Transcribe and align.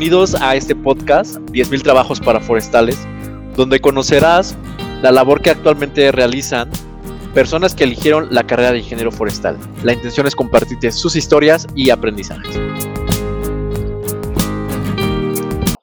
bienvenidos 0.00 0.34
a 0.40 0.56
este 0.56 0.74
podcast 0.74 1.36
10.000 1.50 1.82
trabajos 1.82 2.20
para 2.20 2.40
forestales, 2.40 3.06
donde 3.54 3.80
conocerás 3.80 4.56
la 5.02 5.12
labor 5.12 5.42
que 5.42 5.50
actualmente 5.50 6.10
realizan 6.10 6.70
personas 7.34 7.74
que 7.74 7.84
eligieron 7.84 8.28
la 8.30 8.44
carrera 8.44 8.72
de 8.72 8.78
ingeniero 8.78 9.12
forestal. 9.12 9.58
La 9.84 9.92
intención 9.92 10.26
es 10.26 10.34
compartirte 10.34 10.90
sus 10.90 11.16
historias 11.16 11.66
y 11.74 11.90
aprendizajes. 11.90 12.58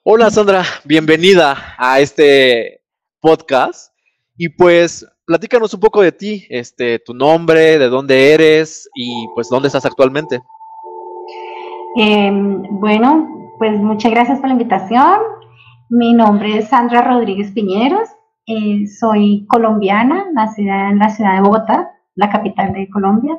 Hola 0.02 0.32
Sandra, 0.32 0.64
bienvenida 0.84 1.76
a 1.78 2.00
este 2.00 2.80
podcast 3.20 3.92
y 4.36 4.48
pues 4.48 5.06
platícanos 5.26 5.74
un 5.74 5.80
poco 5.80 6.02
de 6.02 6.10
ti, 6.10 6.44
este, 6.50 6.98
tu 6.98 7.14
nombre, 7.14 7.78
de 7.78 7.88
dónde 7.88 8.32
eres 8.32 8.90
y 8.96 9.28
pues 9.36 9.48
dónde 9.48 9.68
estás 9.68 9.84
actualmente. 9.84 10.42
Em, 11.96 12.62
bueno, 12.80 13.37
pues 13.58 13.78
muchas 13.78 14.12
gracias 14.12 14.38
por 14.38 14.48
la 14.48 14.54
invitación. 14.54 15.18
Mi 15.90 16.12
nombre 16.12 16.58
es 16.58 16.68
Sandra 16.68 17.02
Rodríguez 17.02 17.50
Piñeros. 17.52 18.08
Eh, 18.46 18.86
soy 18.86 19.46
colombiana, 19.48 20.26
nacida 20.32 20.90
en 20.90 20.98
la 20.98 21.10
ciudad 21.10 21.34
de 21.34 21.42
Bogotá, 21.42 21.90
la 22.14 22.30
capital 22.30 22.72
de 22.72 22.88
Colombia. 22.88 23.36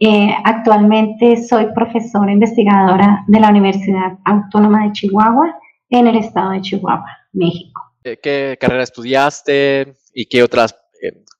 Eh, 0.00 0.34
actualmente 0.44 1.36
soy 1.44 1.66
profesora 1.74 2.32
investigadora 2.32 3.24
de 3.28 3.38
la 3.38 3.50
Universidad 3.50 4.18
Autónoma 4.24 4.84
de 4.84 4.92
Chihuahua 4.92 5.56
en 5.90 6.08
el 6.08 6.16
estado 6.16 6.50
de 6.50 6.60
Chihuahua, 6.60 7.18
México. 7.32 7.82
Eh, 8.02 8.18
¿Qué 8.20 8.56
carrera 8.60 8.82
estudiaste 8.82 9.94
y 10.12 10.26
qué 10.26 10.42
otras 10.42 10.76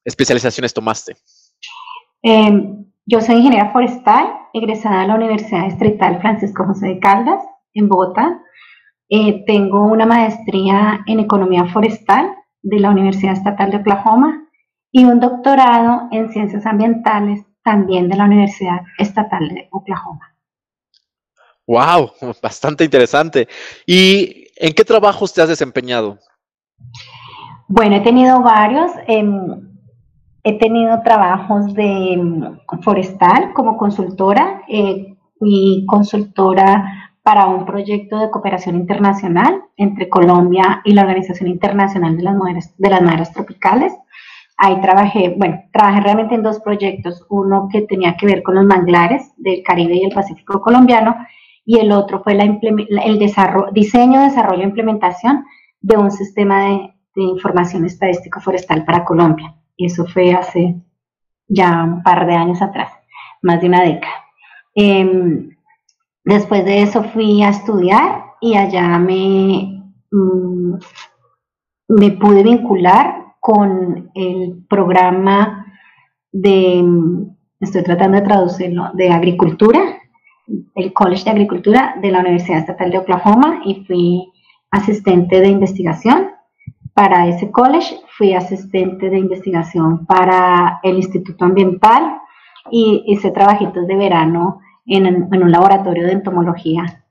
especializaciones 0.04 0.72
tomaste? 0.72 1.16
Yo 3.04 3.20
soy 3.20 3.36
ingeniera 3.36 3.72
forestal, 3.72 4.26
egresada 4.52 5.02
de 5.02 5.08
la 5.08 5.14
Universidad 5.16 5.64
Distrital 5.64 6.20
Francisco 6.20 6.64
José 6.64 6.86
de 6.86 6.98
Caldas 7.00 7.42
en 7.74 7.88
Bogotá. 7.88 8.40
Eh, 9.08 9.44
tengo 9.46 9.82
una 9.82 10.06
maestría 10.06 11.00
en 11.06 11.20
economía 11.20 11.66
forestal 11.66 12.34
de 12.62 12.80
la 12.80 12.90
Universidad 12.90 13.34
Estatal 13.34 13.70
de 13.70 13.78
Oklahoma 13.78 14.48
y 14.90 15.04
un 15.04 15.20
doctorado 15.20 16.08
en 16.12 16.32
ciencias 16.32 16.64
ambientales 16.66 17.44
también 17.64 18.08
de 18.08 18.16
la 18.16 18.24
Universidad 18.24 18.82
Estatal 18.98 19.48
de 19.48 19.68
Oklahoma. 19.70 20.34
Wow, 21.66 22.10
bastante 22.42 22.84
interesante. 22.84 23.48
¿Y 23.86 24.46
en 24.56 24.72
qué 24.72 24.84
trabajos 24.84 25.32
te 25.32 25.42
has 25.42 25.48
desempeñado? 25.48 26.18
Bueno, 27.68 27.96
he 27.96 28.00
tenido 28.00 28.42
varios. 28.42 28.90
Em, 29.06 29.78
he 30.44 30.58
tenido 30.58 31.00
trabajos 31.02 31.72
de 31.74 32.12
em, 32.12 32.58
forestal 32.82 33.52
como 33.54 33.76
consultora. 33.76 34.62
Eh, 34.68 35.16
fui 35.38 35.84
consultora 35.86 37.01
para 37.22 37.46
un 37.46 37.64
proyecto 37.64 38.18
de 38.18 38.30
cooperación 38.30 38.76
internacional 38.76 39.62
entre 39.76 40.08
Colombia 40.08 40.82
y 40.84 40.92
la 40.92 41.02
Organización 41.02 41.48
Internacional 41.48 42.16
de 42.16 42.22
las 42.22 42.34
Mujeres, 42.34 42.74
de 42.78 42.90
las 42.90 43.02
Madres 43.02 43.32
Tropicales. 43.32 43.92
Ahí 44.56 44.80
trabajé, 44.80 45.34
bueno, 45.36 45.62
trabajé 45.72 46.00
realmente 46.00 46.34
en 46.34 46.42
dos 46.42 46.60
proyectos, 46.60 47.24
uno 47.30 47.68
que 47.70 47.82
tenía 47.82 48.16
que 48.16 48.26
ver 48.26 48.42
con 48.42 48.56
los 48.56 48.64
manglares 48.64 49.32
del 49.36 49.62
Caribe 49.62 49.94
y 49.94 50.04
el 50.04 50.12
Pacífico 50.12 50.60
colombiano 50.60 51.16
y 51.64 51.78
el 51.78 51.92
otro 51.92 52.22
fue 52.22 52.34
la 52.34 52.44
el 52.44 53.18
desarrollo, 53.18 53.72
diseño, 53.72 54.22
desarrollo 54.22 54.62
e 54.62 54.66
implementación 54.66 55.44
de 55.80 55.96
un 55.96 56.10
sistema 56.10 56.66
de, 56.66 56.88
información 57.14 57.84
estadístico 57.84 58.40
forestal 58.40 58.84
para 58.84 59.04
Colombia. 59.04 59.54
Y 59.76 59.86
eso 59.86 60.06
fue 60.06 60.32
hace 60.32 60.76
ya 61.46 61.84
un 61.84 62.02
par 62.02 62.26
de 62.26 62.34
años 62.34 62.62
atrás, 62.62 62.90
más 63.42 63.60
de 63.60 63.66
una 63.66 63.82
década. 63.82 64.14
Em, 64.74 65.50
Después 66.24 66.64
de 66.64 66.82
eso 66.82 67.02
fui 67.02 67.42
a 67.42 67.48
estudiar 67.48 68.24
y 68.40 68.56
allá 68.56 68.98
me, 68.98 69.82
mm, 70.10 70.74
me 71.88 72.10
pude 72.12 72.42
vincular 72.42 73.34
con 73.40 74.10
el 74.14 74.64
programa 74.68 75.66
de, 76.30 76.84
estoy 77.60 77.82
tratando 77.82 78.18
de 78.18 78.24
traducirlo, 78.24 78.90
de 78.94 79.10
agricultura, 79.10 79.80
el 80.74 80.92
College 80.92 81.24
de 81.24 81.30
Agricultura 81.30 81.96
de 82.00 82.10
la 82.10 82.20
Universidad 82.20 82.60
Estatal 82.60 82.90
de 82.90 82.98
Oklahoma 82.98 83.60
y 83.64 83.84
fui 83.84 84.32
asistente 84.70 85.40
de 85.40 85.48
investigación. 85.48 86.30
Para 86.94 87.26
ese 87.26 87.50
college, 87.50 87.96
fui 88.16 88.34
asistente 88.34 89.08
de 89.08 89.18
investigación 89.18 90.04
para 90.06 90.78
el 90.82 90.96
Instituto 90.96 91.44
Ambiental 91.44 92.18
y 92.70 93.02
hice 93.06 93.30
trabajitos 93.30 93.86
de 93.86 93.96
verano 93.96 94.60
en, 94.86 95.28
un 95.30 95.50
laboratorio 95.50 96.06
de 96.06 96.12
entomología 96.12 97.04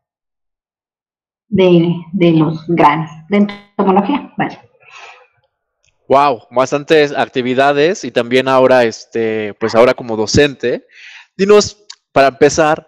de, 1.48 1.96
los 2.14 2.66
granos, 2.68 3.10
de 3.30 3.38
entomología. 3.38 4.34
Vale. 4.38 4.60
Wow, 6.08 6.42
bastantes 6.52 7.14
actividades 7.16 8.04
y 8.04 8.12
también 8.12 8.48
ahora, 8.48 8.84
este, 8.84 9.54
pues 9.56 9.76
ahora 9.76 9.94
como 9.94 10.18
docente. 10.18 10.86
Dinos, 11.38 11.86
para 12.12 12.28
empezar, 12.28 12.86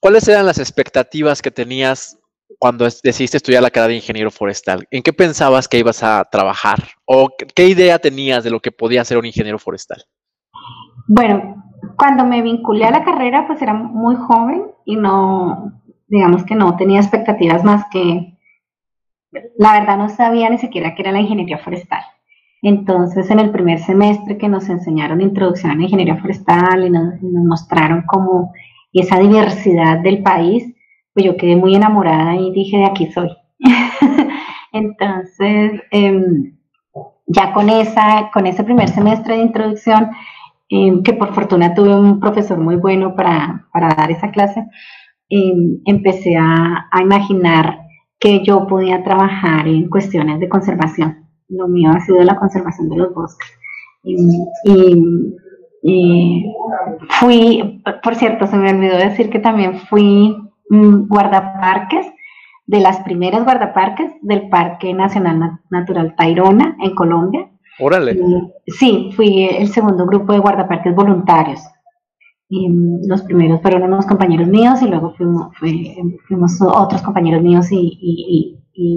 ¿cuáles 0.00 0.26
eran 0.26 0.46
las 0.46 0.58
expectativas 0.58 1.42
que 1.42 1.50
tenías 1.50 2.18
cuando 2.58 2.84
decidiste 2.84 3.36
estudiar 3.36 3.62
la 3.62 3.70
carrera 3.70 3.88
de 3.90 3.96
ingeniero 3.96 4.30
forestal? 4.30 4.86
¿En 4.90 5.02
qué 5.02 5.12
pensabas 5.12 5.68
que 5.68 5.78
ibas 5.78 6.02
a 6.02 6.28
trabajar? 6.30 6.88
¿O 7.04 7.28
qué 7.54 7.66
idea 7.68 7.98
tenías 7.98 8.42
de 8.42 8.50
lo 8.50 8.60
que 8.60 8.72
podía 8.72 9.04
ser 9.04 9.18
un 9.18 9.26
ingeniero 9.26 9.58
forestal? 9.58 10.04
Bueno, 11.06 11.69
cuando 12.00 12.24
me 12.24 12.40
vinculé 12.40 12.86
a 12.86 12.90
la 12.90 13.04
carrera, 13.04 13.46
pues 13.46 13.60
era 13.60 13.74
muy 13.74 14.16
joven 14.16 14.62
y 14.86 14.96
no, 14.96 15.82
digamos 16.08 16.44
que 16.44 16.54
no 16.54 16.74
tenía 16.74 16.98
expectativas 16.98 17.62
más 17.62 17.84
que, 17.90 18.38
la 19.58 19.78
verdad 19.78 19.98
no 19.98 20.08
sabía 20.08 20.48
ni 20.48 20.56
siquiera 20.56 20.94
qué 20.94 21.02
era 21.02 21.12
la 21.12 21.20
ingeniería 21.20 21.58
forestal. 21.58 22.02
Entonces, 22.62 23.30
en 23.30 23.38
el 23.38 23.50
primer 23.50 23.80
semestre 23.80 24.38
que 24.38 24.48
nos 24.48 24.70
enseñaron 24.70 25.20
introducción 25.20 25.72
a 25.72 25.74
la 25.74 25.82
ingeniería 25.82 26.16
forestal 26.16 26.86
y 26.86 26.90
nos, 26.90 27.20
mostraron 27.20 28.02
como 28.06 28.54
esa 28.94 29.18
diversidad 29.18 29.98
del 29.98 30.22
país, 30.22 30.74
pues 31.12 31.26
yo 31.26 31.36
quedé 31.36 31.54
muy 31.54 31.74
enamorada 31.74 32.34
y 32.34 32.50
dije, 32.52 32.78
de 32.78 32.86
aquí 32.86 33.12
soy. 33.12 33.28
Entonces, 34.72 35.82
em, 35.90 36.56
ya 37.26 37.52
con, 37.52 37.68
esa, 37.68 38.30
con 38.32 38.46
ese 38.46 38.64
primer 38.64 38.88
semestre 38.88 39.36
de 39.36 39.42
introducción, 39.42 40.10
que 40.70 41.12
por 41.14 41.34
fortuna 41.34 41.74
tuve 41.74 41.94
un 41.94 42.20
profesor 42.20 42.58
muy 42.58 42.76
bueno 42.76 43.16
para, 43.16 43.66
dar 43.74 44.10
esa 44.10 44.30
clase, 44.30 44.64
empecé 45.28 46.36
a, 46.36 46.88
a, 46.90 47.00
que 48.18 48.44
yo 48.44 48.66
podía 48.66 49.02
trabajar 49.02 49.66
en 49.66 49.88
cuestiones 49.88 50.38
de 50.40 50.48
conservación. 50.48 51.26
Lo 51.48 51.66
mío 51.66 51.90
ha 51.90 52.00
sido 52.00 52.22
la 52.22 52.36
conservación 52.36 52.88
de 52.88 52.96
los 52.96 53.14
bosques. 53.14 53.50
Y, 55.82 56.52
fui, 57.08 57.82
por 58.02 58.14
cierto, 58.14 58.46
se 58.46 58.56
me 58.56 58.70
olvidó 58.70 58.96
decir 58.98 59.30
que 59.30 59.38
también 59.38 59.78
fui 59.78 60.36
guardaparques, 60.68 62.06
de 62.66 62.78
las 62.78 63.00
primeras 63.00 63.42
guardaparques 63.42 64.12
del 64.22 64.48
Parque 64.48 64.94
Nacional 64.94 65.58
Natural 65.70 66.14
Tairona 66.14 66.76
en 66.80 66.94
Colombia. 66.94 67.49
Órale. 67.80 68.20
sí, 68.66 69.10
fui 69.16 69.44
el 69.44 69.68
segundo 69.68 70.06
grupo 70.06 70.32
de 70.32 70.38
guardaparques 70.38 70.94
voluntarios. 70.94 71.60
Y 72.48 72.68
los 73.06 73.22
primeros 73.22 73.62
fueron 73.62 73.84
unos 73.84 74.06
compañeros 74.06 74.48
míos 74.48 74.82
y 74.82 74.88
luego 74.88 75.14
fuimos, 75.14 75.56
fuimos 76.26 76.60
otros 76.60 77.00
compañeros 77.02 77.42
míos 77.42 77.68
y, 77.70 78.56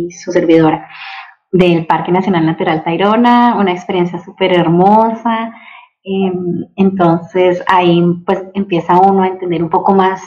su 0.09 0.31
servidora 0.31 0.87
del 1.51 1.85
Parque 1.85 2.11
Nacional 2.11 2.45
Natural 2.45 2.83
Tairona, 2.83 3.57
una 3.59 3.73
experiencia 3.73 4.17
súper 4.19 4.53
hermosa. 4.53 5.53
Em, 6.03 6.65
entonces 6.77 7.61
ahí 7.67 8.01
pues 8.25 8.43
empieza 8.53 8.97
uno 8.99 9.23
a 9.23 9.27
entender 9.27 9.61
un 9.61 9.69
poco 9.69 9.93
más 9.93 10.21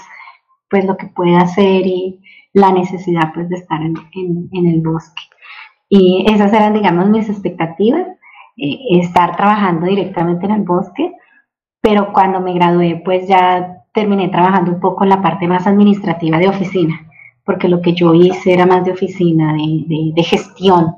pues 0.69 0.85
lo 0.85 0.97
que 0.97 1.07
puede 1.07 1.37
hacer 1.37 1.87
y 1.87 2.21
la 2.53 2.71
necesidad 2.71 3.33
pues 3.35 3.49
de 3.49 3.57
estar 3.57 3.81
en, 3.83 3.95
en 4.53 4.67
el 4.67 4.83
bosque. 4.83 5.23
Y 5.89 6.27
esas 6.29 6.53
eran 6.53 6.75
digamos 6.75 7.09
mis 7.09 7.29
expectativas. 7.29 8.07
Eh, 8.59 9.01
estar 9.01 9.37
trabajando 9.37 9.87
directamente 9.87 10.47
en 10.47 10.53
el 10.53 10.63
bosque, 10.63 11.13
pero 11.83 12.11
cuando 12.15 12.41
me 12.41 12.55
gradué 12.55 13.03
pues 13.05 13.29
ya 13.29 13.83
terminé 13.93 14.29
trabajando 14.29 14.73
un 14.73 14.81
poco 14.81 15.05
en 15.05 15.11
la 15.11 15.21
parte 15.21 15.47
más 15.47 15.67
administrativa 15.67 16.39
de 16.39 16.49
oficina, 16.49 17.07
porque 17.45 17.69
lo 17.69 17.83
que 17.83 17.93
yo 17.93 18.15
hice 18.15 18.55
era 18.55 18.65
más 18.65 18.83
de 18.85 18.93
oficina, 18.93 19.53
de, 19.53 20.23
gestión. 20.23 20.95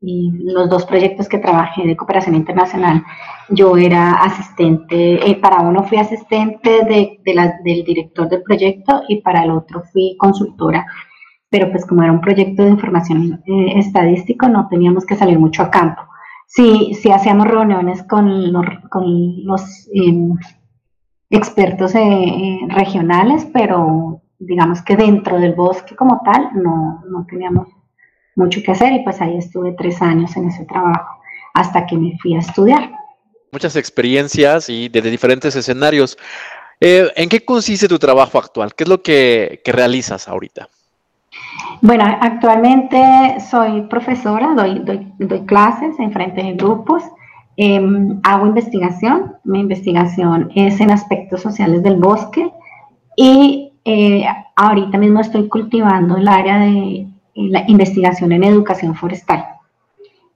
Y 0.00 0.30
los 0.44 0.70
dos 0.70 0.84
proyectos 0.86 1.28
que 1.28 1.38
trabajé 1.38 1.86
de 1.86 1.96
cooperación 1.96 2.36
internacional, 2.36 3.04
yo 3.50 3.76
era 3.76 4.12
asistente, 4.14 5.28
eh, 5.28 5.36
para 5.36 5.60
uno 5.62 5.84
fui 5.84 5.98
asistente 5.98 6.84
de, 6.84 7.20
del 7.24 7.84
director 7.84 8.28
del 8.28 8.42
proyecto 8.42 9.02
y 9.08 9.20
para 9.22 9.44
el 9.44 9.50
otro 9.50 9.82
fui 9.92 10.16
consultora 10.18 10.86
pero 11.50 11.70
pues 11.70 11.84
como 11.84 12.02
era 12.02 12.12
un 12.12 12.20
proyecto 12.22 12.62
de 12.64 12.70
información 12.70 13.42
eh, 13.46 13.78
estadístico 13.78 14.48
no 14.48 14.68
teníamos 14.68 15.04
que 15.04 15.16
salir 15.16 15.38
mucho 15.38 15.62
a 15.62 15.70
campo. 15.70 16.02
Sí, 16.54 16.92
sí 17.00 17.10
hacíamos 17.10 17.46
reuniones 17.48 18.02
con 18.02 18.52
los, 18.52 19.88
em, 19.94 20.36
expertos 21.30 21.94
eh, 21.94 22.00
eh, 22.02 22.58
regionales, 22.68 23.46
pero 23.54 24.20
digamos 24.38 24.82
que 24.82 24.96
dentro 24.96 25.40
del 25.40 25.54
bosque 25.54 25.96
como 25.96 26.20
tal 26.22 26.50
no, 26.62 27.02
no 27.08 27.24
teníamos 27.26 27.68
mucho 28.36 28.60
que 28.62 28.72
hacer 28.72 28.92
y 28.92 29.02
pues 29.02 29.18
ahí 29.22 29.38
estuve 29.38 29.72
tres 29.72 30.02
años 30.02 30.36
en 30.36 30.48
ese 30.48 30.66
trabajo 30.66 31.22
hasta 31.54 31.86
que 31.86 31.96
me 31.96 32.18
fui 32.20 32.34
a 32.34 32.40
estudiar. 32.40 32.90
Muchas 33.50 33.74
experiencias 33.76 34.68
y 34.68 34.90
de 34.90 35.00
diferentes 35.00 35.56
escenarios. 35.56 36.18
Eh, 36.80 37.10
¿En 37.16 37.30
qué 37.30 37.42
consiste 37.46 37.88
tu 37.88 37.98
trabajo 37.98 38.38
actual? 38.38 38.74
¿Qué 38.74 38.84
es 38.84 38.90
lo 38.90 39.02
que, 39.02 39.62
que 39.64 39.72
realizas 39.72 40.28
ahorita? 40.28 40.68
Bueno, 41.80 42.04
actualmente 42.20 43.40
soy 43.50 43.82
profesora, 43.82 44.54
doy, 44.54 44.80
doy, 44.80 45.12
doy 45.18 45.40
clases 45.46 45.98
en 45.98 46.12
frente 46.12 46.42
de 46.42 46.52
grupos, 46.54 47.02
em, 47.56 48.20
hago 48.22 48.46
investigación, 48.46 49.34
mi 49.44 49.60
investigación 49.60 50.50
es 50.54 50.80
en 50.80 50.90
aspectos 50.90 51.42
sociales 51.42 51.82
del 51.82 51.96
bosque 51.96 52.52
y 53.16 53.72
eh, 53.84 54.24
ahorita 54.54 54.96
mismo 54.96 55.20
estoy 55.20 55.48
cultivando 55.48 56.16
el 56.16 56.28
área 56.28 56.58
de 56.58 57.08
la 57.34 57.64
investigación 57.66 58.30
en 58.30 58.44
educación 58.44 58.94
forestal 58.94 59.44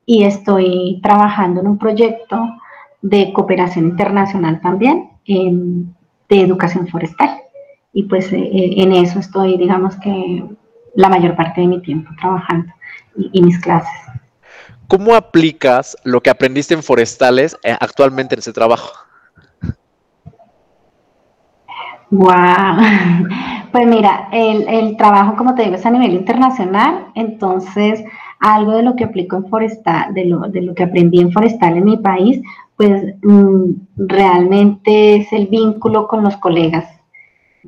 y 0.04 0.24
estoy 0.24 1.00
trabajando 1.02 1.60
en 1.60 1.68
un 1.68 1.78
proyecto 1.78 2.38
de 3.02 3.32
cooperación 3.32 3.86
internacional 3.86 4.60
también 4.60 5.10
de 5.26 6.40
educación 6.40 6.88
forestal. 6.88 7.30
Y 7.92 8.04
pues 8.04 8.32
eh, 8.32 8.50
en 8.52 8.92
eso 8.92 9.18
estoy, 9.18 9.56
digamos 9.56 9.96
que 9.96 10.44
la 10.96 11.08
mayor 11.08 11.36
parte 11.36 11.60
de 11.60 11.68
mi 11.68 11.80
tiempo 11.80 12.10
trabajando 12.18 12.72
y, 13.16 13.42
mis 13.42 13.58
clases. 13.60 13.92
¿Cómo 14.88 15.14
aplicas 15.14 15.96
lo 16.04 16.20
que 16.20 16.30
aprendiste 16.30 16.74
en 16.74 16.82
forestales 16.82 17.56
eh, 17.62 17.76
actualmente 17.78 18.34
en 18.34 18.40
ese 18.40 18.52
trabajo? 18.52 18.92
Wow. 22.10 22.26
Pues 23.72 23.86
mira, 23.88 24.28
el, 24.32 24.66
el, 24.68 24.96
trabajo, 24.96 25.36
como 25.36 25.54
te 25.54 25.64
digo, 25.64 25.74
es 25.74 25.84
a 25.84 25.90
nivel 25.90 26.14
internacional, 26.14 27.08
entonces 27.14 28.02
algo 28.40 28.72
de 28.72 28.82
lo 28.82 28.96
que 28.96 29.04
aplico 29.04 29.36
en 29.36 29.50
forestal, 29.50 30.14
de 30.14 30.24
lo, 30.24 30.40
de 30.48 30.62
lo 30.62 30.74
que 30.74 30.84
aprendí 30.84 31.20
en 31.20 31.30
forestal 31.30 31.76
en 31.76 31.84
mi 31.84 31.98
país, 31.98 32.40
pues 32.76 33.14
mm, 33.22 33.64
realmente 33.96 35.16
es 35.16 35.32
el 35.32 35.48
vínculo 35.48 36.08
con 36.08 36.22
los 36.22 36.36
colegas, 36.38 36.86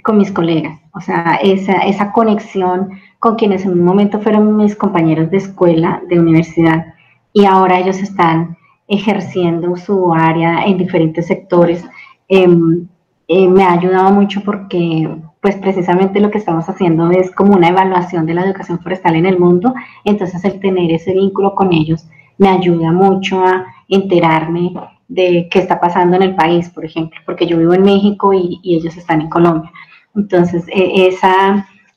con 0.02 0.18
mis 0.18 0.30
colegas, 0.30 0.78
o 0.92 1.00
sea, 1.00 1.38
esa, 1.42 1.78
esa 1.78 2.12
conexión 2.12 2.90
con 3.18 3.36
quienes 3.36 3.64
en 3.64 3.72
un 3.72 3.84
momento 3.84 4.20
fueron 4.20 4.56
mis 4.56 4.76
compañeros 4.76 5.30
de 5.30 5.38
escuela, 5.38 6.02
de 6.08 6.20
universidad, 6.20 6.94
y 7.32 7.44
ahora 7.44 7.78
ellos 7.78 7.98
están 7.98 8.56
ejerciendo 8.86 9.76
su 9.76 10.12
área 10.14 10.64
en 10.64 10.78
diferentes 10.78 11.26
sectores. 11.26 11.84
Em, 12.28 12.88
eh, 13.28 13.48
me 13.48 13.62
ha 13.62 13.72
ayudado 13.72 14.10
mucho 14.10 14.42
porque 14.42 15.08
pues 15.40 15.56
precisamente 15.56 16.20
lo 16.20 16.30
que 16.30 16.38
estamos 16.38 16.68
haciendo 16.68 17.10
es 17.10 17.30
como 17.30 17.54
una 17.54 17.68
evaluación 17.68 18.26
de 18.26 18.34
la 18.34 18.44
educación 18.44 18.80
forestal 18.80 19.16
en 19.16 19.26
el 19.26 19.38
mundo, 19.38 19.74
entonces 20.04 20.44
el 20.44 20.58
tener 20.60 20.90
ese 20.90 21.12
vínculo 21.12 21.54
con 21.54 21.72
ellos 21.72 22.08
me 22.38 22.48
ayuda 22.48 22.92
mucho 22.92 23.44
a 23.44 23.66
enterarme 23.88 24.72
de 25.08 25.48
qué 25.50 25.58
está 25.58 25.80
pasando 25.80 26.16
en 26.16 26.22
el 26.22 26.34
país, 26.34 26.68
por 26.70 26.84
ejemplo, 26.84 27.18
porque 27.24 27.46
yo 27.46 27.58
vivo 27.58 27.74
en 27.74 27.82
México 27.82 28.32
y, 28.32 28.60
ellos 28.62 28.96
están 28.96 29.22
en 29.22 29.28
Colombia. 29.28 29.70
Entonces, 30.18 30.64
e, 30.68 31.08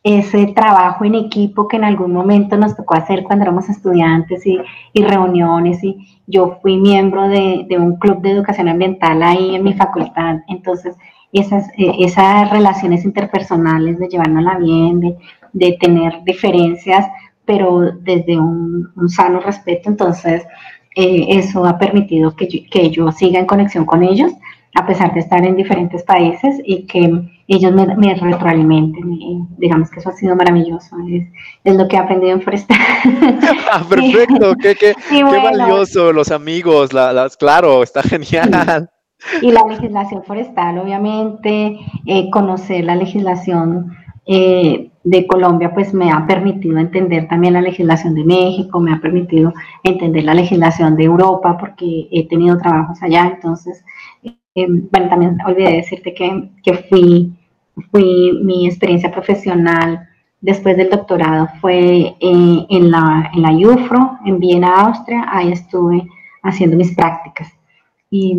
ese 0.03 0.47
trabajo 0.55 1.05
en 1.05 1.15
equipo 1.15 1.67
que 1.67 1.77
en 1.77 1.83
algún 1.83 2.13
momento 2.13 2.57
nos 2.57 2.75
tocó 2.75 2.95
hacer 2.95 3.23
cuando 3.23 3.43
éramos 3.43 3.69
estudiantes 3.69 4.45
y, 4.45 4.59
reuniones 4.95 5.83
y 5.83 6.19
yo 6.27 6.57
fui 6.61 6.77
miembro 6.77 7.27
de, 7.27 7.67
un 7.77 7.97
club 7.97 8.21
de 8.21 8.31
educación 8.31 8.67
ambiental 8.67 9.21
ahí 9.21 9.55
en 9.55 9.63
mi 9.63 9.73
facultad, 9.73 10.37
entonces 10.47 10.95
esas, 11.33 11.67
e, 11.77 12.03
esas 12.03 12.49
relaciones 12.49 13.05
interpersonales 13.05 13.99
de 13.99 14.07
llevárnosla 14.07 14.57
bien, 14.57 15.17
de, 15.53 15.77
tener 15.79 16.23
diferencias, 16.23 17.05
pero 17.45 17.91
desde 18.01 18.39
un, 18.39 18.89
sano 19.07 19.39
respeto, 19.39 19.89
entonces 19.89 20.43
eh, 20.95 21.25
eso 21.29 21.65
ha 21.65 21.77
permitido 21.77 22.35
que 22.35 22.47
que 22.47 22.89
yo 22.89 23.11
siga 23.11 23.39
en 23.39 23.45
conexión 23.45 23.85
con 23.85 24.03
ellos 24.03 24.31
a 24.75 24.85
pesar 24.85 25.13
de 25.13 25.19
estar 25.19 25.45
en 25.45 25.55
diferentes 25.55 26.03
países 26.03 26.61
y 26.65 26.83
que 26.83 27.11
ellos 27.55 27.73
me, 27.73 28.15
retroalimenten. 28.15 29.47
digamos 29.57 29.89
que 29.89 29.99
eso 29.99 30.09
ha 30.09 30.13
sido 30.13 30.35
maravilloso. 30.35 30.95
Es, 31.63 31.75
lo 31.75 31.87
que 31.87 31.95
he 31.95 31.99
aprendido 31.99 32.33
en 32.33 32.41
Forestal. 32.41 32.77
ah, 33.71 33.83
perfecto, 33.87 34.55
qué, 34.61 34.75
qué, 34.75 34.93
qué 35.09 35.23
valioso, 35.23 36.13
los 36.13 36.31
amigos, 36.31 36.93
las, 36.93 37.35
claro, 37.37 37.83
está 37.83 38.01
genial. 38.03 38.89
Y 39.41 39.51
la 39.51 39.65
legislación 39.67 40.23
forestal, 40.23 40.79
obviamente, 40.79 41.77
eh, 42.07 42.29
conocer 42.31 42.85
la 42.85 42.95
legislación 42.95 43.95
eh, 44.25 44.89
de 45.03 45.27
Colombia, 45.27 45.73
pues 45.73 45.93
me 45.93 46.11
ha 46.11 46.25
permitido 46.25 46.79
entender 46.79 47.27
también 47.27 47.53
la 47.53 47.61
legislación 47.61 48.15
de 48.15 48.23
México, 48.23 48.79
me 48.79 48.93
ha 48.93 48.99
permitido 48.99 49.53
entender 49.83 50.23
la 50.23 50.33
legislación 50.33 50.95
de 50.95 51.03
Europa, 51.03 51.57
porque 51.59 52.07
he 52.11 52.27
tenido 52.27 52.57
trabajos 52.57 53.01
allá, 53.03 53.31
entonces 53.35 53.83
eh, 54.55 54.67
bueno, 54.67 55.09
también 55.09 55.37
olvidé 55.45 55.77
decirte 55.77 56.13
que, 56.13 56.49
que 56.63 56.73
fui, 56.89 57.31
fui, 57.91 58.39
mi 58.43 58.67
experiencia 58.67 59.11
profesional 59.11 60.07
después 60.41 60.75
del 60.75 60.89
doctorado 60.89 61.47
fue 61.59 62.15
eh, 62.19 62.65
en, 62.69 62.91
la, 62.91 63.31
en 63.33 63.41
la 63.41 63.51
UFRO, 63.51 64.17
en 64.25 64.39
Viena, 64.39 64.81
Austria, 64.81 65.25
ahí 65.29 65.51
estuve 65.51 66.07
haciendo 66.43 66.75
mis 66.75 66.95
prácticas. 66.95 67.49
Y, 68.09 68.37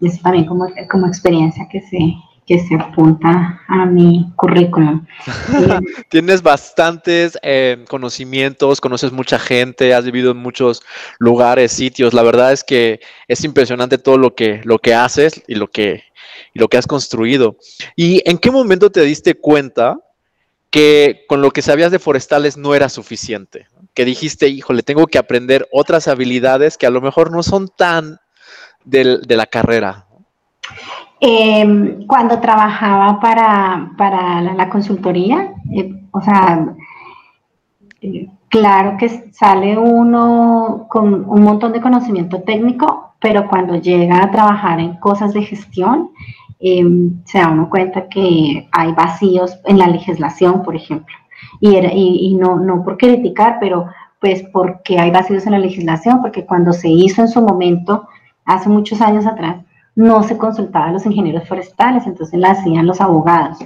y 0.00 0.06
eso 0.06 0.20
también 0.22 0.46
como, 0.46 0.66
como 0.90 1.06
experiencia 1.06 1.68
que 1.70 1.80
se, 1.82 2.16
que 2.46 2.58
se 2.58 2.74
apunta 2.74 3.60
a 3.68 3.86
mi 3.86 4.32
currículum. 4.36 5.06
Tienes 6.08 6.42
bastantes 6.42 7.38
eh, 7.42 7.84
conocimientos, 7.88 8.80
conoces 8.80 9.12
mucha 9.12 9.38
gente, 9.38 9.94
has 9.94 10.04
vivido 10.04 10.32
en 10.32 10.38
muchos 10.38 10.82
lugares, 11.18 11.72
sitios. 11.72 12.14
La 12.14 12.22
verdad 12.22 12.52
es 12.52 12.64
que 12.64 13.00
es 13.28 13.44
impresionante 13.44 13.98
todo 13.98 14.18
lo 14.18 14.34
que, 14.34 14.60
lo 14.64 14.78
que 14.78 14.94
haces 14.94 15.42
y 15.46 15.54
lo 15.54 15.68
que, 15.68 16.04
y 16.52 16.58
lo 16.58 16.68
que 16.68 16.78
has 16.78 16.86
construido. 16.86 17.56
¿Y 17.94 18.28
en 18.28 18.38
qué 18.38 18.50
momento 18.50 18.90
te 18.90 19.02
diste 19.02 19.34
cuenta 19.34 19.98
que 20.70 21.24
con 21.28 21.42
lo 21.42 21.50
que 21.52 21.62
sabías 21.62 21.92
de 21.92 22.00
forestales 22.00 22.56
no 22.56 22.74
era 22.74 22.88
suficiente? 22.88 23.68
Que 23.94 24.04
dijiste, 24.04 24.48
híjole, 24.48 24.82
tengo 24.82 25.06
que 25.06 25.18
aprender 25.18 25.68
otras 25.70 26.08
habilidades 26.08 26.76
que 26.76 26.86
a 26.86 26.90
lo 26.90 27.00
mejor 27.00 27.30
no 27.30 27.44
son 27.44 27.68
tan 27.68 28.18
de, 28.84 29.18
de 29.18 29.36
la 29.36 29.46
carrera. 29.46 30.06
Em, 31.24 32.04
cuando 32.08 32.40
trabajaba 32.40 33.20
para, 33.20 34.42
la, 34.42 34.68
consultoría, 34.68 35.52
eh, 35.70 35.94
o 36.10 36.20
sea, 36.20 36.74
eh, 38.00 38.28
claro 38.48 38.96
que 38.98 39.08
sale 39.32 39.78
uno 39.78 40.86
con 40.88 41.24
un 41.28 41.42
montón 41.44 41.70
de 41.72 41.80
conocimiento 41.80 42.42
técnico, 42.42 43.14
pero 43.20 43.46
cuando 43.48 43.76
llega 43.76 44.20
a 44.20 44.32
trabajar 44.32 44.80
en 44.80 44.96
cosas 44.96 45.32
de 45.32 45.44
gestión, 45.44 46.10
em, 46.58 47.22
se 47.24 47.38
da 47.38 47.50
uno 47.50 47.70
cuenta 47.70 48.08
que 48.08 48.68
hay 48.72 48.92
vacíos 48.92 49.60
en 49.66 49.78
la 49.78 49.86
legislación, 49.86 50.64
por 50.64 50.74
ejemplo. 50.74 51.14
Y, 51.60 51.70
y, 51.78 52.34
no, 52.34 52.56
no 52.56 52.82
por 52.82 52.96
criticar, 52.98 53.58
pero 53.60 53.86
pues 54.20 54.42
porque 54.52 54.98
hay 54.98 55.12
vacíos 55.12 55.46
en 55.46 55.52
la 55.52 55.58
legislación, 55.60 56.20
porque 56.20 56.44
cuando 56.46 56.72
se 56.72 56.88
hizo 56.88 57.22
en 57.22 57.28
su 57.28 57.40
momento, 57.40 58.08
hace 58.44 58.68
muchos 58.68 59.00
años 59.00 59.24
atrás, 59.26 59.58
no 59.94 60.22
se 60.22 60.38
consultaba 60.38 60.86
a 60.86 60.92
los 60.92 61.06
ingenieros 61.06 61.46
forestales, 61.48 62.06
entonces 62.06 62.38
la 62.38 62.52
hacían 62.52 62.86
los 62.86 63.00
abogados. 63.00 63.58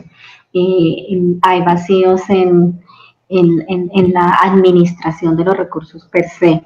hay 0.53 1.63
vacíos 1.63 2.23
en, 2.29 2.81
la 3.29 4.39
administración 4.43 5.37
de 5.37 5.45
los 5.45 5.57
recursos 5.57 6.07
per 6.07 6.29
se. 6.29 6.63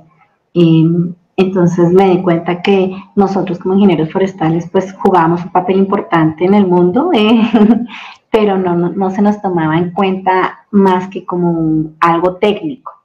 entonces 1.36 1.92
me 1.92 2.10
di 2.10 2.22
cuenta 2.22 2.60
que 2.62 2.94
nosotros 3.16 3.58
como 3.58 3.74
ingenieros 3.74 4.12
forestales 4.12 4.68
pues 4.70 4.92
jugábamos 4.92 5.44
un 5.44 5.52
papel 5.52 5.78
importante 5.78 6.44
en 6.44 6.54
el 6.54 6.66
mundo, 6.66 7.10
eh, 7.12 7.40
pero 8.30 8.58
no, 8.58 9.10
se 9.10 9.22
nos 9.22 9.40
tomaba 9.40 9.76
en 9.78 9.90
cuenta 9.92 10.66
más 10.70 11.08
que 11.08 11.24
como 11.24 11.92
algo 12.00 12.36
técnico 12.36 12.99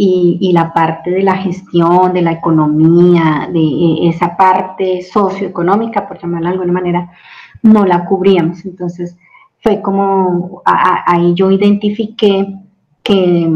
y, 0.00 0.52
la 0.52 0.72
parte 0.72 1.10
de 1.10 1.24
la 1.24 1.36
gestión, 1.36 2.12
de 2.12 2.22
la 2.22 2.30
economía, 2.30 3.48
de 3.52 3.58
eh, 3.58 4.08
esa 4.08 4.36
parte 4.36 5.02
socioeconómica, 5.02 6.06
por 6.06 6.20
llamarla 6.20 6.50
de 6.50 6.54
alguna 6.54 6.72
manera, 6.72 7.10
no 7.62 7.84
la 7.84 8.04
cubríamos. 8.04 8.64
Entonces 8.64 9.16
fue 9.60 9.82
como 9.82 10.62
ahí 10.64 11.34
yo 11.34 11.50
identifiqué 11.50 12.46
que, 13.02 13.50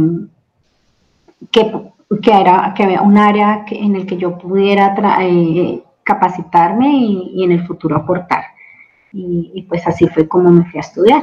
que, 1.52 1.70
era, 2.24 2.74
que 2.74 2.82
había 2.82 3.02
un 3.02 3.18
área 3.18 3.64
en 3.70 3.94
el 3.94 4.04
que 4.04 4.16
yo 4.16 4.36
pudiera 4.36 4.96
eh, 5.20 5.80
capacitarme 6.02 6.88
y, 6.90 7.44
en 7.44 7.52
el 7.52 7.64
futuro 7.68 7.94
aportar. 7.94 8.46
Y, 9.12 9.64
pues 9.68 9.86
así 9.86 10.08
fue 10.08 10.26
como 10.26 10.50
me 10.50 10.64
fui 10.64 10.78
a 10.78 10.80
estudiar. 10.80 11.22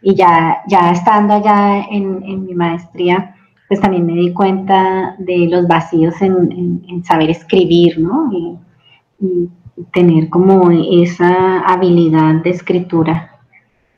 Y 0.00 0.14
ya, 0.14 0.62
ya 0.68 0.90
estando 0.90 1.34
allá 1.34 1.82
en, 1.90 2.22
en 2.24 2.46
mi 2.46 2.54
maestría, 2.54 3.34
pues 3.68 3.80
también 3.80 4.06
me 4.06 4.14
di 4.14 4.32
cuenta 4.32 5.16
de 5.18 5.48
los 5.48 5.66
vacíos 5.66 6.20
en, 6.20 7.02
saber 7.04 7.30
escribir, 7.30 7.98
¿no? 7.98 8.30
Y, 8.32 8.58
tener 9.92 10.28
como 10.28 10.70
esa 10.70 11.60
habilidad 11.60 12.36
de 12.44 12.50
escritura 12.50 13.40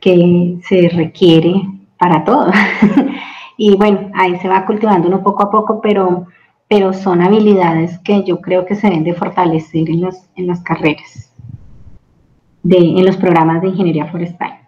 que 0.00 0.58
se 0.62 0.88
requiere 0.88 1.62
para 1.98 2.24
todo. 2.24 2.50
y 3.58 3.76
bueno, 3.76 4.10
ahí 4.14 4.38
se 4.38 4.48
va 4.48 4.64
cultivando 4.64 5.08
uno 5.08 5.22
poco 5.22 5.42
a 5.42 5.50
poco, 5.50 5.80
pero, 5.82 6.26
pero 6.68 6.94
son 6.94 7.20
habilidades 7.20 7.98
que 7.98 8.24
yo 8.24 8.40
creo 8.40 8.64
que 8.64 8.74
se 8.74 8.86
deben 8.86 9.04
de 9.04 9.14
fortalecer 9.14 9.90
en, 9.90 10.02
las, 10.02 10.30
en 10.36 10.46
las 10.46 10.60
carreras, 10.60 11.30
de, 12.62 12.78
en 12.78 13.04
los 13.04 13.16
programas 13.18 13.60
de 13.60 13.68
ingeniería 13.68 14.06
forestal. 14.06 14.65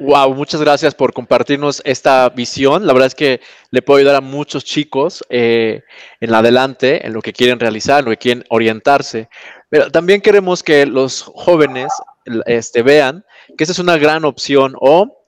Wow, 0.00 0.34
muchas 0.34 0.62
gracias 0.62 0.94
por 0.94 1.12
compartirnos 1.12 1.82
esta 1.84 2.26
visión. 2.30 2.86
La 2.86 2.94
verdad 2.94 3.08
es 3.08 3.14
que 3.14 3.42
le 3.70 3.82
puedo 3.82 3.98
ayudar 3.98 4.14
a 4.14 4.22
muchos 4.22 4.64
chicos 4.64 5.22
eh, 5.28 5.82
en 6.20 6.32
adelante, 6.32 7.06
en 7.06 7.12
lo 7.12 7.20
que 7.20 7.34
quieren 7.34 7.60
realizar, 7.60 7.98
en 7.98 8.06
lo 8.06 8.10
que 8.12 8.16
quieren 8.16 8.44
orientarse. 8.48 9.28
Pero 9.68 9.90
también 9.90 10.22
queremos 10.22 10.62
que 10.62 10.86
los 10.86 11.22
jóvenes 11.22 11.92
este, 12.46 12.80
vean 12.82 13.26
que 13.58 13.64
esa 13.64 13.72
es 13.72 13.78
una 13.78 13.98
gran 13.98 14.24
opción 14.24 14.74
o 14.80 15.18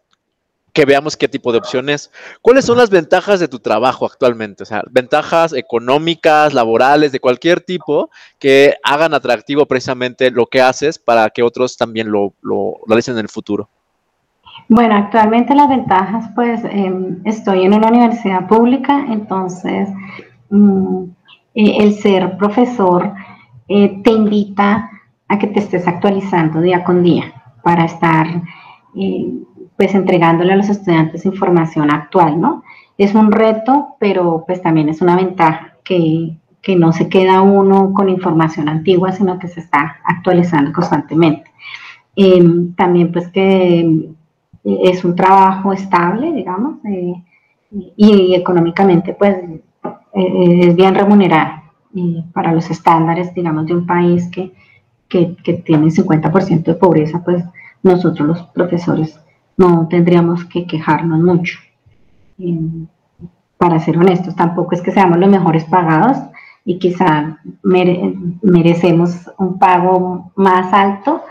que 0.73 0.87
veamos 0.87 1.19
qué 1.19 1.29
tipo 1.29 1.53
de 1.53 1.59
opciones. 1.59 2.11
¿Cuáles 2.41 2.65
son 2.65 2.79
las 2.79 2.89
ventajas 2.89 3.41
de 3.41 3.49
tu 3.49 3.59
trabajo 3.59 4.07
actualmente? 4.07 4.63
O 4.63 4.67
sea, 4.67 4.83
ventajas 4.91 5.53
económicas, 5.53 6.55
laborales, 6.55 7.13
de 7.13 7.21
cualquier 7.21 7.61
tipo 7.61 8.11
que 8.39 8.77
hagan 8.83 9.13
atractivo 9.13 9.67
precisamente 9.67 10.31
lo 10.31 10.47
que 10.47 10.63
haces 10.63 10.99
para 10.99 11.29
que 11.29 11.43
otros 11.43 11.77
también 11.77 12.11
lo, 12.11 12.33
lo 12.41 12.77
realicen 12.87 13.19
en 13.19 13.21
el 13.21 13.29
futuro. 13.29 13.69
Bueno, 14.69 14.95
actualmente 14.97 15.55
las 15.55 15.69
ventajas, 15.69 16.31
pues 16.35 16.65
em, 16.65 17.21
estoy 17.25 17.65
en 17.65 17.75
una 17.75 17.89
universidad 17.89 18.47
pública, 18.47 19.07
entonces 19.09 19.89
mm, 20.51 21.05
eh, 21.55 21.77
el 21.81 21.95
ser 21.95 22.37
profesor 22.37 23.13
eh, 23.69 24.01
te 24.03 24.11
invita 24.11 24.91
a 25.29 25.39
que 25.39 25.47
te 25.49 25.61
estés 25.61 25.87
actualizando 25.87 26.61
día 26.61 26.85
con 26.85 27.03
día 27.03 27.33
para 27.63 27.85
estar 27.85 28.27
eh, 28.97 29.33
pues 29.77 29.95
entregándole 29.95 30.53
a 30.53 30.57
los 30.57 30.69
estudiantes 30.69 31.27
información 31.27 31.91
actual, 31.91 32.41
¿no? 32.41 32.63
Es 32.99 33.15
un 33.15 33.33
reto, 33.33 33.97
pero 33.99 34.45
pues 34.47 34.63
también 34.63 34.89
es 34.89 35.01
una 35.01 35.17
ventaja 35.17 35.75
que, 35.85 36.37
que 36.61 36.77
no 36.77 36.93
se 36.93 37.09
queda 37.09 37.43
uno 37.43 37.93
con 37.93 38.09
información 38.09 38.69
antigua, 38.69 39.13
sino 39.13 39.39
que 39.39 39.49
se 39.49 39.61
está 39.61 39.97
actualizando 40.05 40.73
constantemente. 40.73 41.51
Em, 42.15 42.75
también 42.75 43.11
pues 43.11 43.29
que 43.29 44.11
es 44.65 45.05
un 45.05 45.17
trabajo 45.17 45.73
estable, 45.73 46.33
digamos, 46.33 46.77
eh, 46.85 47.15
y, 47.97 48.35
económicamente 48.35 49.15
pues 49.15 49.37
eh, 50.15 50.69
es 50.69 50.77
bien 50.77 50.95
remunerado 50.95 51.63
para 52.33 52.53
los 52.53 52.71
estándares, 52.71 53.35
digamos, 53.35 53.67
de 53.67 53.75
un 53.75 53.87
país 53.87 54.29
que, 54.31 54.53
que, 55.09 55.37
que 55.37 55.55
tiene 55.55 55.89
50% 55.89 56.63
de 56.63 56.75
pobreza, 56.75 57.23
pues 57.25 57.45
nosotros 57.83 58.27
los 58.27 58.43
profesores 58.49 59.19
no 59.57 59.87
tendríamos 59.89 60.45
que 60.45 60.67
quejarnos 60.67 61.21
mucho. 61.21 61.59
para 63.59 63.79
ser 63.79 63.97
honestos, 63.99 64.35
tampoco 64.35 64.75
es 64.75 64.83
que 64.83 64.91
seamos 64.91 65.19
los 65.19 65.31
mejores 65.31 65.65
pagados 65.65 66.19
y 66.65 66.79
quizá 66.79 67.39
merecemos 68.43 69.31
un 69.39 69.59
pago 69.59 70.33
más 70.35 70.73
alto, 70.73 71.23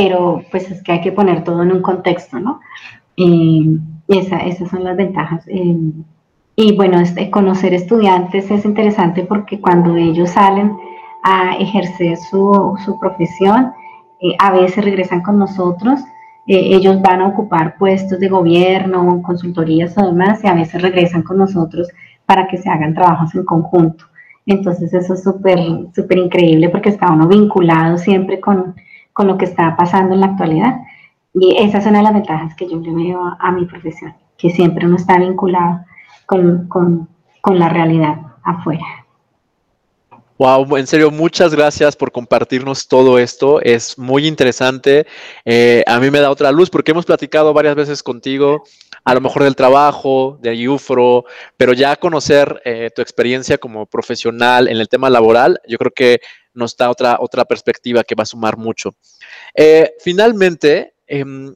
pero 0.00 0.42
pues 0.50 0.70
es 0.70 0.82
que 0.82 0.92
hay 0.92 1.02
que 1.02 1.12
poner 1.12 1.44
todo 1.44 1.62
en 1.62 1.72
un 1.72 1.82
contexto, 1.82 2.40
¿no? 2.40 2.60
esas 4.08 4.70
son 4.70 4.82
las 4.82 4.96
ventajas. 4.96 5.44
y 5.46 6.74
bueno, 6.74 7.00
este, 7.00 7.30
conocer 7.30 7.74
estudiantes 7.74 8.50
es 8.50 8.64
interesante 8.64 9.24
porque 9.24 9.60
cuando 9.60 9.96
ellos 9.96 10.30
salen 10.30 10.74
a 11.22 11.54
ejercer 11.56 12.16
su, 12.16 12.78
su 12.82 12.98
profesión, 12.98 13.72
eh, 14.22 14.34
a 14.38 14.52
veces 14.52 14.82
regresan 14.82 15.20
con 15.20 15.38
nosotros, 15.38 16.00
eh, 16.46 16.76
ellos 16.76 17.02
van 17.02 17.20
a 17.20 17.28
ocupar 17.28 17.76
puestos 17.76 18.18
de 18.18 18.28
gobierno, 18.28 19.20
consultorías 19.20 19.98
o 19.98 20.06
demás, 20.06 20.42
y 20.42 20.46
a 20.46 20.54
veces 20.54 20.80
regresan 20.80 21.22
con 21.22 21.36
nosotros 21.36 21.88
para 22.24 22.46
que 22.48 22.56
se 22.56 22.70
hagan 22.70 22.94
trabajos 22.94 23.34
en 23.34 23.44
conjunto. 23.44 24.06
Entonces 24.46 24.94
eso 24.94 25.12
es 25.12 25.22
súper, 25.22 25.58
súper 25.94 26.16
increíble 26.16 26.70
porque 26.70 26.88
está 26.88 27.12
uno 27.12 27.28
vinculado 27.28 27.98
siempre 27.98 28.40
con, 28.40 28.74
con, 29.20 29.26
lo 29.26 29.36
que 29.36 29.44
está 29.44 29.76
pasando 29.76 30.14
en 30.14 30.20
la 30.20 30.28
actualidad. 30.28 30.80
Y 31.34 31.56
esa 31.58 31.78
es 31.78 31.86
una 31.86 31.98
de 31.98 32.04
las 32.04 32.14
ventajas 32.14 32.54
que 32.54 32.66
yo 32.66 32.78
le 32.80 32.94
veo 32.94 33.22
a, 33.22 33.36
a 33.38 33.52
mi 33.52 33.66
profesión, 33.66 34.14
que 34.38 34.48
siempre 34.48 34.86
uno 34.86 34.96
está 34.96 35.18
vinculado 35.18 35.84
con, 36.24 36.66
con, 36.68 37.06
con 37.42 37.58
la 37.58 37.68
realidad 37.68 38.16
afuera. 38.42 38.84
Wow, 40.40 40.78
en 40.78 40.86
serio, 40.86 41.10
muchas 41.10 41.54
gracias 41.54 41.96
por 41.96 42.12
compartirnos 42.12 42.88
todo 42.88 43.18
esto. 43.18 43.60
Es 43.60 43.98
muy 43.98 44.26
interesante. 44.26 45.06
Eh, 45.44 45.84
a 45.86 46.00
mí 46.00 46.10
me 46.10 46.18
da 46.18 46.30
otra 46.30 46.50
luz 46.50 46.70
porque 46.70 46.92
hemos 46.92 47.04
platicado 47.04 47.52
varias 47.52 47.74
veces 47.74 48.02
contigo, 48.02 48.64
a 49.04 49.12
lo 49.12 49.20
mejor 49.20 49.44
del 49.44 49.54
trabajo, 49.54 50.38
de 50.40 50.66
UFRO, 50.66 51.26
pero 51.58 51.74
ya 51.74 51.94
conocer 51.96 52.62
eh, 52.64 52.88
tu 52.96 53.02
experiencia 53.02 53.58
como 53.58 53.84
profesional 53.84 54.68
en 54.68 54.78
el 54.78 54.88
tema 54.88 55.10
laboral, 55.10 55.60
yo 55.68 55.76
creo 55.76 55.92
que 55.94 56.20
nos 56.54 56.74
da 56.74 56.88
otra, 56.88 57.18
otra 57.20 57.44
perspectiva 57.44 58.02
que 58.02 58.14
va 58.14 58.22
a 58.22 58.26
sumar 58.26 58.56
mucho. 58.56 58.94
Eh, 59.54 59.92
finalmente, 60.02 60.94
em, 61.06 61.54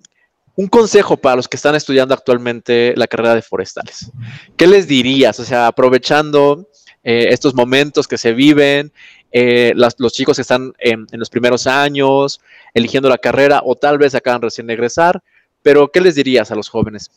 un 0.56 0.66
consejo 0.68 1.16
para 1.16 1.36
los 1.36 1.48
que 1.48 1.56
están 1.56 1.74
estudiando 1.74 2.12
actualmente 2.12 2.92
la 2.98 3.06
carrera 3.06 3.34
de 3.34 3.40
forestales. 3.40 4.10
¿Qué 4.58 4.66
les 4.66 4.86
dirías? 4.86 5.40
O 5.40 5.44
sea, 5.44 5.68
aprovechando 5.68 6.68
eh, 7.04 7.26
estos 7.30 7.54
momentos 7.54 8.08
que 8.08 8.18
se 8.18 8.32
viven, 8.32 8.90
eh, 9.30 9.72
los 9.74 10.12
chicos 10.12 10.36
que 10.36 10.42
están 10.42 10.72
en, 10.78 11.06
los 11.12 11.30
primeros 11.30 11.66
años, 11.66 12.40
eligiendo 12.72 13.08
la 13.08 13.18
carrera 13.18 13.60
o 13.64 13.74
tal 13.74 13.98
vez 13.98 14.14
acaban 14.14 14.42
recién 14.42 14.66
de 14.66 14.74
egresar, 14.74 15.22
pero 15.62 15.88
¿qué 15.88 16.00
les 16.00 16.14
dirías 16.14 16.50
a 16.50 16.54
los 16.54 16.68
jóvenes? 16.68 17.10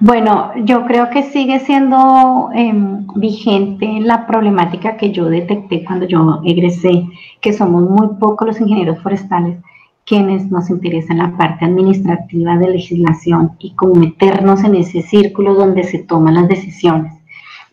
Bueno, 0.00 0.52
yo 0.64 0.84
creo 0.86 1.10
que 1.10 1.22
sigue 1.22 1.60
siendo 1.60 2.50
em, 2.54 3.06
vigente 3.14 3.86
la 4.00 4.26
problemática 4.26 4.96
que 4.96 5.12
yo 5.12 5.26
detecté 5.26 5.84
cuando 5.84 6.06
yo 6.06 6.40
egresé, 6.44 7.06
que 7.40 7.52
somos 7.52 7.88
muy 7.88 8.08
pocos 8.18 8.48
los 8.48 8.60
ingenieros 8.60 9.00
forestales 9.00 9.58
quienes 10.04 10.50
nos 10.50 10.68
interesan 10.70 11.18
la 11.18 11.36
parte 11.36 11.64
administrativa 11.64 12.56
de 12.58 12.70
legislación 12.70 13.52
y 13.58 13.74
cómo 13.74 13.94
meternos 13.94 14.64
en 14.64 14.74
ese 14.74 15.02
círculo 15.02 15.54
donde 15.54 15.84
se 15.84 16.00
toman 16.00 16.34
las 16.34 16.48
decisiones. 16.48 17.12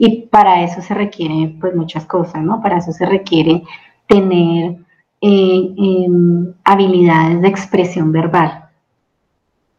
Y 0.02 0.28
para 0.28 0.64
eso 0.64 0.82
se 0.82 0.94
requiere 0.94 1.58
pues 1.60 1.76
muchas 1.76 2.06
cosas, 2.06 2.42
¿no? 2.42 2.62
Para 2.62 2.78
eso 2.78 2.94
se 2.94 3.06
requiere 3.06 3.64
tener 4.08 4.78
eh, 5.22 5.74
em, 5.78 6.54
habilidades 6.64 7.42
de 7.42 7.48
expresión 7.50 8.14
verbal 8.14 8.70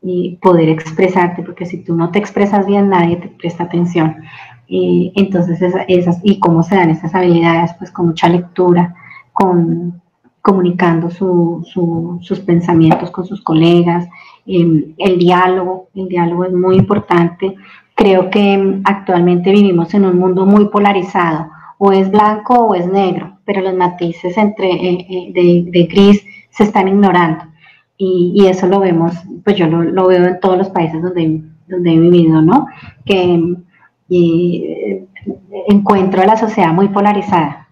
y 0.02 0.36
poder 0.42 0.68
expresarte, 0.68 1.42
porque 1.42 1.64
si 1.64 1.82
tú 1.82 1.96
no 1.96 2.10
te 2.10 2.18
expresas 2.18 2.66
bien, 2.66 2.90
nadie 2.90 3.16
te 3.16 3.28
presta 3.28 3.64
atención. 3.64 4.16
Y 4.68 5.10
entonces, 5.16 5.58
esas, 5.88 6.20
¿y 6.22 6.38
cómo 6.38 6.62
se 6.64 6.76
dan 6.76 6.90
esas 6.90 7.14
habilidades? 7.14 7.72
Pues 7.78 7.90
con 7.90 8.08
mucha 8.08 8.28
lectura, 8.28 8.94
con 9.32 10.02
comunicando 10.42 11.10
sus 11.10 12.40
pensamientos 12.46 13.10
con 13.10 13.26
sus 13.26 13.42
colegas, 13.42 14.08
em, 14.46 14.94
el 14.98 15.18
diálogo, 15.18 15.88
el 15.94 16.08
diálogo 16.08 16.44
es 16.44 16.52
muy 16.52 16.76
importante 16.76 17.56
Creo 18.00 18.30
que 18.30 18.80
actualmente 18.84 19.52
vivimos 19.52 19.92
en 19.92 20.06
un 20.06 20.18
mundo 20.18 20.46
muy 20.46 20.70
polarizado, 20.70 21.50
o 21.76 21.92
es 21.92 22.10
blanco 22.10 22.54
o 22.54 22.74
es 22.74 22.86
negro, 22.86 23.36
pero 23.44 23.60
los 23.60 23.74
matices 23.74 24.38
entre, 24.38 24.70
eh, 24.70 25.06
eh, 25.36 25.64
de, 25.70 25.84
gris 25.84 26.24
se 26.48 26.64
están 26.64 26.88
ignorando. 26.88 27.44
Y, 27.98 28.46
eso 28.46 28.66
lo 28.68 28.80
vemos, 28.80 29.12
pues 29.44 29.54
yo 29.56 29.66
lo, 29.66 30.06
veo 30.06 30.24
en 30.24 30.40
todos 30.40 30.56
los 30.56 30.70
países 30.70 31.02
donde, 31.02 31.42
donde 31.68 31.92
he 31.92 32.00
vivido, 32.00 32.40
¿no? 32.40 32.68
Que 33.04 33.38
eh, 34.08 35.06
encuentro 35.68 36.22
a 36.22 36.26
la 36.26 36.38
sociedad 36.38 36.72
muy 36.72 36.88
polarizada, 36.88 37.68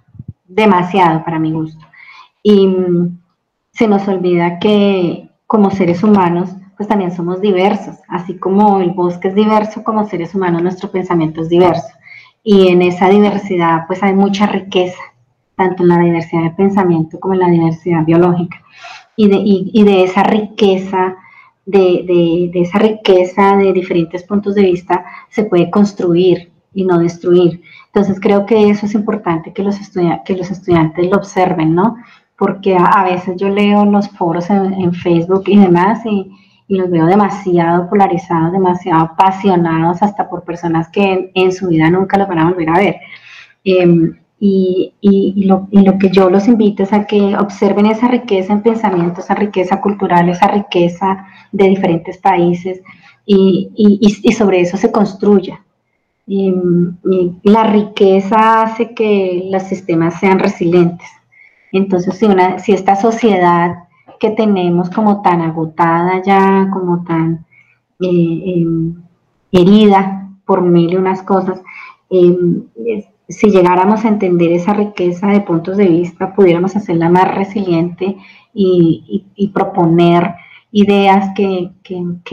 demasiado 0.47 1.25
para 1.25 1.39
mi 1.39 1.53
gusto. 1.53 1.87
Y 2.43 2.67
mm, 2.67 3.19
se 3.71 3.89
nos 3.89 4.07
olvida 4.07 4.59
que 4.59 5.31
como 5.47 5.71
seres 5.71 6.03
humanos 6.03 6.55
pues 6.79 6.89
también 6.89 7.11
somos 7.11 7.41
diversos, 7.41 7.97
así 8.07 8.39
como 8.39 8.81
el 8.81 8.91
bosque 8.91 9.29
es 9.29 9.35
diverso, 9.35 9.83
como 9.83 10.09
seres 10.09 10.33
humanos 10.37 10.63
nuestro 10.63 10.91
pensamiento 10.93 11.43
es 11.43 11.49
diverso. 11.49 11.89
Y 12.45 12.69
en 12.69 12.83
esa 12.83 13.09
diversidad 13.09 13.85
pues 13.89 14.01
hay 14.01 14.15
mucha 14.15 14.47
riqueza, 14.47 15.01
tanto 15.57 15.83
en 15.83 15.89
la 15.89 15.99
diversidad 15.99 16.45
de 16.45 16.51
pensamiento 16.53 17.19
como 17.19 17.35
en 17.35 17.41
la 17.41 17.49
diversidad 17.49 18.05
biológica. 18.05 18.63
Y 19.17 19.27
de, 19.27 19.41
y, 19.45 19.83
de 19.83 20.05
esa 20.05 20.23
riqueza, 20.23 21.17
de, 21.67 22.49
de, 22.53 22.61
esa 22.61 22.79
riqueza 22.79 23.57
de 23.57 23.73
diferentes 23.73 24.23
puntos 24.23 24.55
de 24.55 24.63
vista 24.63 25.05
se 25.31 25.43
puede 25.43 25.69
construir 25.71 26.53
y 26.73 26.85
no 26.85 27.01
destruir. 27.01 27.61
Entonces 27.87 28.21
creo 28.21 28.47
que 28.47 28.71
eso 28.71 28.87
es 28.87 28.95
importante 28.95 29.53
que 29.53 29.65
los, 29.65 29.77
que 30.25 30.37
los 30.37 30.49
estudiantes 30.53 31.11
lo 31.11 31.17
observen, 31.17 31.75
¿no? 31.75 31.97
Porque 32.39 32.77
a, 32.79 33.03
veces 33.03 33.35
yo 33.37 33.49
leo 33.49 33.85
los 33.85 34.09
foros 34.11 34.49
en, 34.51 34.75
en 34.75 34.93
Facebook 34.93 35.43
y 35.49 35.59
demás 35.59 36.07
y, 36.07 36.31
y 36.69 36.77
los 36.77 36.91
veo 36.91 37.07
demasiado 37.07 37.89
polarizados, 37.89 38.53
demasiado 38.53 39.05
apasionados, 39.05 40.03
hasta 40.03 40.29
por 40.29 40.45
personas 40.45 40.89
que 40.91 41.33
en, 41.35 41.53
su 41.53 41.69
vida 41.69 41.91
nunca 41.91 42.19
los 42.19 42.29
van 42.29 42.39
a 42.41 42.51
volver 42.51 42.69
a 42.69 42.79
ver. 42.79 42.97
Em, 43.65 44.19
y, 44.39 44.95
y, 45.01 45.45
lo, 45.47 45.67
y, 45.73 45.81
lo, 45.83 45.99
que 45.99 46.11
yo 46.11 46.31
los 46.31 46.47
invito 46.47 46.85
es 46.85 46.93
a 46.93 47.07
que 47.07 47.37
observen 47.37 47.87
esa 47.87 48.07
riqueza 48.07 48.53
en 48.53 48.63
pensamiento, 48.63 49.21
esa 49.21 49.35
riqueza 49.35 49.81
cultural, 49.81 50.29
esa 50.29 50.47
riqueza 50.47 51.27
de 51.51 51.69
diferentes 51.69 52.19
países 52.19 52.81
y, 53.27 54.33
sobre 54.37 54.61
eso 54.61 54.77
se 54.77 54.91
construya. 54.91 55.61
la 56.27 57.65
riqueza 57.65 58.63
hace 58.63 58.95
que 58.95 59.49
los 59.51 59.63
sistemas 59.65 60.19
sean 60.21 60.39
resilientes. 60.39 61.09
Entonces, 61.73 62.17
si, 62.17 62.27
una, 62.27 62.59
si 62.59 62.73
esta 62.73 62.97
sociedad 62.97 63.88
que 64.19 64.31
tenemos 64.31 64.91
como 64.91 65.23
tan 65.23 65.41
agotada 65.43 66.23
ya, 66.23 66.69
como 66.73 67.05
tan 67.05 67.47
eh, 68.01 68.43
em, 68.47 68.95
herida 69.53 70.31
por 70.45 70.63
mil 70.63 70.93
y 70.93 70.97
unas 70.97 71.23
cosas, 71.23 71.63
em, 72.11 72.63
si 73.29 73.51
llegáramos 73.51 74.05
a 74.05 74.09
entender 74.09 74.53
esa 74.53 74.73
riqueza 74.73 75.29
de 75.29 75.41
puntos 75.41 75.77
de 75.77 75.87
vista, 75.87 76.35
pudiéramos 76.35 76.75
hacerla 76.77 77.09
más 77.11 77.35
resiliente 77.35 78.17
y, 78.55 79.51
proponer 79.55 80.35
ideas 80.73 81.31
que, 81.37 81.71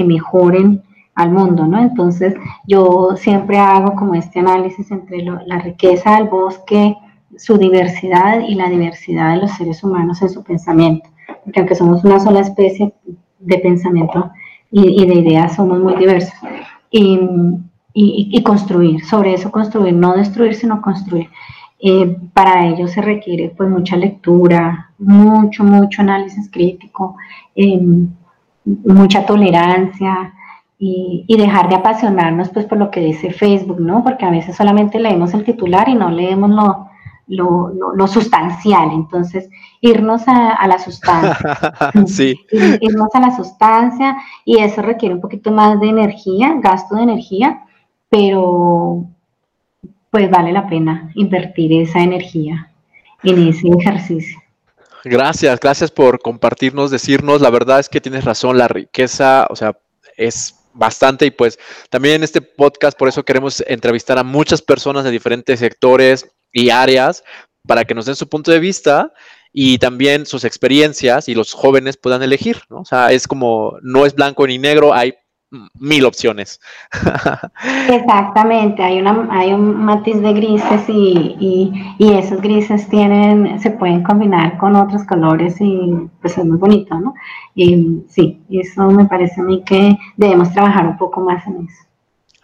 mejoren 0.04 0.84
al 1.15 1.32
mundo, 1.32 1.65
¿no? 1.65 1.80
Entonces, 1.80 2.36
yo 2.68 3.15
siempre 3.15 3.58
hago 3.58 3.96
como 3.96 4.15
este 4.15 4.39
análisis 4.39 4.89
entre 4.92 5.24
la 5.24 5.60
riqueza 5.60 6.15
del 6.18 6.27
bosque, 6.30 6.96
su 7.38 7.58
diversidad 7.58 8.39
y 8.48 8.56
la 8.56 8.70
diversidad 8.70 9.36
de 9.36 9.42
los 9.42 9.51
seres 9.51 9.84
humanos 9.84 10.22
en 10.22 10.30
su 10.30 10.44
pensamiento, 10.44 11.10
porque 11.46 11.60
aunque 11.60 11.75
somos 11.75 12.04
una 12.04 12.20
sola 12.20 12.42
especie 12.42 12.94
de 13.40 13.58
pensamiento 13.60 14.32
y, 14.72 15.06
de 15.06 15.14
ideas, 15.14 15.56
somos 15.56 15.80
muy 15.80 15.96
diversos. 15.96 16.34
Y, 16.92 17.20
y, 17.94 18.44
construir, 18.44 19.06
sobre 19.06 19.34
eso 19.34 19.52
construir, 19.52 19.94
no 19.94 20.18
destruir, 20.18 20.54
sino 20.56 20.82
construir. 20.82 21.30
Eh, 21.80 22.18
para 22.34 22.68
ello 22.68 22.88
se 22.88 23.02
requiere 23.02 23.54
pues 23.56 23.70
mucha 23.70 23.96
lectura, 23.96 24.92
mucho, 24.98 25.64
mucho 25.64 26.02
análisis 26.02 26.50
crítico, 26.52 27.16
em, 27.56 28.10
mucha 28.66 29.25
tolerancia 29.25 30.34
y, 30.80 31.24
y, 31.28 31.38
dejar 31.38 31.70
de 31.70 31.75
apasionarnos 31.75 32.50
pues 32.50 32.66
por 32.66 32.78
lo 32.78 32.92
que 32.92 33.02
dice 33.02 33.32
Facebook, 33.32 33.80
¿no? 33.80 34.04
Porque 34.04 34.25
a 34.25 34.32
veces 34.32 34.56
solamente 34.58 35.00
leemos 35.00 35.34
el 35.34 35.46
titular 35.46 35.88
y 35.88 35.96
no 35.96 36.10
leemos 36.10 36.50
lo, 36.50 36.90
lo, 37.27 37.72
lo, 37.96 38.08
sustancial. 38.08 38.91
Entonces, 38.91 39.50
irnos 39.82 40.24
a, 40.27 40.67
la 40.67 40.79
sustancia. 40.79 41.94
sí. 42.08 42.36
Irnos 42.51 43.13
a 43.13 43.20
la 43.20 43.36
sustancia 43.36 44.17
y 44.44 44.60
eso 44.60 44.82
requiere 44.82 45.15
un 45.15 45.22
poquito 45.22 45.51
más 45.51 45.79
de 45.79 45.88
energía, 45.88 46.55
gasto 46.60 46.96
de 46.96 47.03
energía, 47.03 47.63
pero 48.10 49.05
pues 50.10 50.29
vale 50.29 50.53
la 50.53 50.67
pena 50.70 51.12
invertir 51.15 51.74
esa 51.74 52.00
energía 52.00 52.72
en 53.24 53.50
ese 53.50 53.67
ejercicio. 53.67 54.39
Gracias, 55.03 55.60
gracias 55.60 55.91
por 55.91 56.20
compartirnos, 56.20 56.89
decirnos, 56.89 57.41
la 57.41 57.50
verdad 57.50 57.79
es 57.79 57.89
que 57.89 58.01
tienes 58.01 58.24
razón, 58.24 58.58
la 58.58 58.67
riqueza, 58.67 59.46
o 59.50 59.55
sea, 59.55 59.77
es 60.17 60.55
bastante 60.74 61.25
y 61.25 61.32
pues 61.32 61.58
también 61.89 62.15
en 62.15 62.24
este 62.24 62.41
podcast 62.41 62.98
por 62.98 63.08
eso 63.08 63.24
queremos 63.24 63.63
entrevistar 63.67 64.17
a 64.17 64.24
muchas 64.24 64.62
personas 64.62 65.03
de 65.03 65.12
diferentes 65.12 65.60
sectores 65.60 66.35
y 66.56 66.70
áreas 66.70 67.24
para 67.68 67.84
que 67.84 67.94
nos 67.94 68.06
den 68.06 68.16
su 68.16 68.28
punto 68.30 68.50
de 68.50 68.60
vista 68.60 69.12
y 69.52 69.78
también 69.78 70.26
sus 70.26 70.46
experiencias 70.46 71.28
y 71.30 71.36
los 71.36 71.54
jóvenes 71.54 71.98
puedan 71.98 72.24
elegir, 72.24 72.62
¿no? 72.70 72.80
O 72.80 72.86
sea, 72.86 73.12
es 73.12 73.28
como, 73.28 73.78
no 73.82 74.06
es 74.06 74.16
blanco 74.16 74.48
ni 74.48 74.58
negro, 74.58 74.94
hay 74.94 75.14
mil 75.80 76.06
opciones. 76.06 76.60
Exactamente, 77.90 78.82
hay, 78.84 79.00
una, 79.00 79.28
hay 79.32 79.54
un 79.54 79.86
matiz 79.86 80.22
de 80.22 80.34
grises 80.34 80.82
y, 80.88 81.72
esos 82.00 82.42
grises 82.42 82.88
tienen, 82.90 83.60
se 83.60 83.72
pueden 83.72 84.04
combinar 84.04 84.58
con 84.58 84.76
otros 84.76 85.04
colores 85.04 85.56
y 85.60 86.10
pues 86.22 86.38
es 86.38 86.46
muy 86.46 86.58
bonito, 86.58 86.98
¿no? 87.00 87.14
Y, 87.54 88.04
sí, 88.08 88.42
eso 88.50 88.90
me 88.92 89.06
parece 89.06 89.42
a 89.42 89.44
mí 89.44 89.64
que 89.66 89.98
debemos 90.18 90.52
trabajar 90.52 90.88
un 90.88 90.98
poco 90.98 91.22
más 91.22 91.46
en 91.48 91.68
eso 91.68 91.85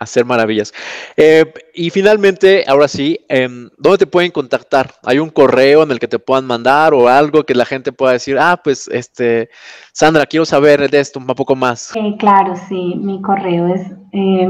hacer 0.02 0.26
maravillas. 0.26 0.74
Eh, 1.16 1.46
y 1.76 1.92
finalmente, 1.92 2.66
ahora 2.68 2.88
sí, 2.88 3.20
em, 3.30 3.70
¿dónde 3.78 4.00
te 4.00 4.08
pueden 4.08 4.32
contactar? 4.32 4.96
¿Hay 5.04 5.20
un 5.20 5.30
correo 5.30 5.84
en 5.84 5.92
el 5.92 6.00
que 6.00 6.08
te 6.08 6.18
puedan 6.18 6.48
mandar 6.48 6.96
o 6.96 7.08
algo 7.08 7.44
que 7.44 7.54
la 7.54 7.66
gente 7.66 7.92
pueda 7.92 8.14
decir, 8.14 8.40
ah, 8.40 8.60
pues, 8.64 8.88
este, 8.88 9.50
Sandra, 9.94 10.26
quiero 10.26 10.44
saber 10.44 10.90
de 10.90 11.00
esto 11.00 11.20
un 11.20 11.28
poco 11.28 11.56
más? 11.56 11.96
Eh, 11.96 12.16
claro, 12.18 12.56
sí, 12.68 12.96
mi 12.98 13.22
correo 13.22 13.68
es 13.68 13.92
eh, 14.12 14.50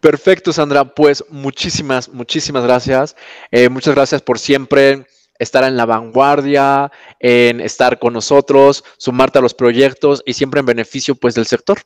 Perfecto, 0.00 0.52
Sandra. 0.52 0.84
Pues 0.84 1.24
muchísimas, 1.30 2.08
muchísimas 2.08 2.62
gracias. 2.62 3.16
Eh, 3.50 3.68
muchas 3.68 3.94
gracias 3.94 4.22
por 4.22 4.38
siempre 4.38 5.06
estar 5.38 5.64
en 5.64 5.76
la 5.76 5.86
vanguardia, 5.86 6.90
en 7.20 7.60
estar 7.60 7.98
con 7.98 8.12
nosotros, 8.12 8.84
sumarte 8.96 9.38
a 9.38 9.42
los 9.42 9.54
proyectos 9.54 10.22
y 10.26 10.34
siempre 10.34 10.60
en 10.60 10.66
beneficio 10.66 11.14
pues 11.14 11.34
del 11.34 11.46
sector. 11.46 11.78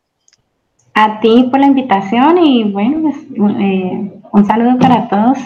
A 0.95 1.21
ti 1.21 1.49
por 1.51 1.61
la 1.61 1.67
invitación 1.67 2.39
y 2.39 2.65
bueno, 2.65 3.01
pues, 3.03 3.17
eh, 3.61 4.13
un 4.31 4.47
saludo 4.47 4.79
para 4.79 5.09
todos. 5.09 5.39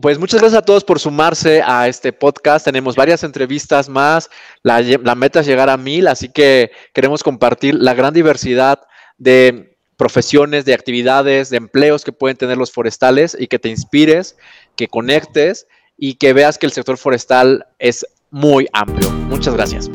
Pues 0.00 0.18
muchas 0.18 0.40
gracias 0.40 0.62
a 0.62 0.64
todos 0.64 0.84
por 0.84 1.00
sumarse 1.00 1.60
a 1.64 1.88
este 1.88 2.12
podcast. 2.12 2.64
Tenemos 2.64 2.94
varias 2.94 3.24
entrevistas 3.24 3.88
más. 3.88 4.30
La, 4.62 4.80
meta 5.16 5.40
es 5.40 5.46
llegar 5.46 5.68
a 5.68 5.76
mil, 5.76 6.06
así 6.06 6.28
que 6.28 6.70
queremos 6.94 7.24
compartir 7.24 7.74
la 7.74 7.94
gran 7.94 8.14
diversidad 8.14 8.80
de 9.16 9.76
profesiones, 9.96 10.64
de 10.64 10.74
actividades, 10.74 11.50
de 11.50 11.56
empleos 11.56 12.04
que 12.04 12.12
pueden 12.12 12.36
tener 12.36 12.56
los 12.56 12.70
forestales 12.70 13.36
y 13.38 13.48
que 13.48 13.58
te 13.58 13.70
inspires, 13.70 14.36
que 14.76 14.86
conectes 14.86 15.66
y 15.96 16.14
que 16.14 16.32
veas 16.32 16.58
que 16.58 16.66
el 16.66 16.72
sector 16.72 16.96
forestal 16.96 17.66
es 17.80 18.06
muy 18.30 18.68
amplio. 18.72 19.10
Muchas 19.10 19.54
gracias. 19.54 19.90